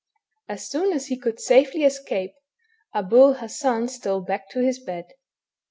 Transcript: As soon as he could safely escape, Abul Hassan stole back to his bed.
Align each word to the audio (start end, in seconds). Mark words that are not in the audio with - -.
As 0.49 0.67
soon 0.67 0.93
as 0.93 1.05
he 1.09 1.15
could 1.15 1.39
safely 1.39 1.83
escape, 1.83 2.33
Abul 2.91 3.33
Hassan 3.35 3.87
stole 3.87 4.21
back 4.21 4.49
to 4.49 4.59
his 4.61 4.79
bed. 4.79 5.13